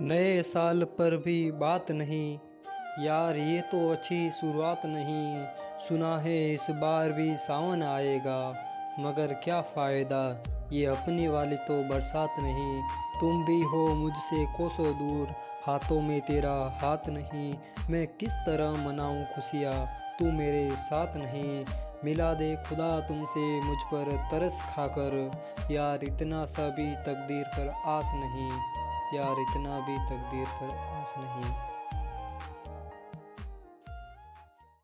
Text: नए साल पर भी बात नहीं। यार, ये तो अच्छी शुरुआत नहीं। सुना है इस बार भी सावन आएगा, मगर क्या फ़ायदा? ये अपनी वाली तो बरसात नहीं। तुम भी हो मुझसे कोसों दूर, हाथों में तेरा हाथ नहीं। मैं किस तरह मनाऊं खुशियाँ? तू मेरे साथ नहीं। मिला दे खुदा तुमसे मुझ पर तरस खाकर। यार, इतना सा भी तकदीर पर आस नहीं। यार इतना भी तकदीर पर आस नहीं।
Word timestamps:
नए 0.00 0.42
साल 0.42 0.84
पर 0.84 1.16
भी 1.16 1.52
बात 1.52 1.90
नहीं। 1.90 2.38
यार, 3.04 3.36
ये 3.36 3.60
तो 3.60 3.92
अच्छी 3.92 4.30
शुरुआत 4.30 4.86
नहीं। 4.86 5.44
सुना 5.88 6.18
है 6.18 6.52
इस 6.52 6.66
बार 6.70 7.12
भी 7.12 7.36
सावन 7.36 7.82
आएगा, 7.82 8.64
मगर 9.00 9.34
क्या 9.44 9.60
फ़ायदा? 9.60 10.42
ये 10.72 10.86
अपनी 10.86 11.28
वाली 11.28 11.56
तो 11.56 11.88
बरसात 11.88 12.34
नहीं। 12.38 12.82
तुम 13.20 13.44
भी 13.44 13.62
हो 13.62 13.94
मुझसे 13.94 14.46
कोसों 14.46 14.98
दूर, 14.98 15.28
हाथों 15.66 16.00
में 16.00 16.20
तेरा 16.20 16.78
हाथ 16.82 17.08
नहीं। 17.08 17.54
मैं 17.90 18.06
किस 18.06 18.32
तरह 18.32 18.70
मनाऊं 18.70 19.24
खुशियाँ? 19.24 19.86
तू 20.18 20.32
मेरे 20.32 20.76
साथ 20.76 21.16
नहीं। 21.16 21.64
मिला 22.04 22.34
दे 22.34 22.56
खुदा 22.56 23.00
तुमसे 23.00 23.60
मुझ 23.60 23.78
पर 23.78 24.28
तरस 24.30 24.62
खाकर। 24.62 25.30
यार, 25.70 25.98
इतना 26.02 26.44
सा 26.44 26.68
भी 26.68 26.96
तकदीर 26.96 27.44
पर 27.44 27.68
आस 27.86 28.12
नहीं। 28.14 28.81
यार 29.14 29.40
इतना 29.40 29.78
भी 29.80 29.96
तकदीर 29.98 30.46
पर 30.46 30.76
आस 31.00 31.14
नहीं। 31.18 31.81